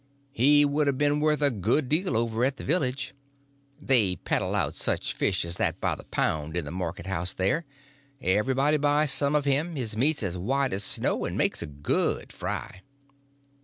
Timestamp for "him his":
9.45-9.95